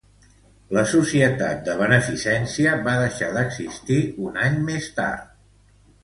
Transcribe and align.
La 0.75 0.83
Societat 0.91 1.59
de 1.67 1.73
Beneficència 1.81 2.71
va 2.87 2.95
deixar 3.01 3.27
d'existir 3.35 3.99
un 4.29 4.39
any 4.47 4.57
més 4.71 4.89
tard. 5.01 5.29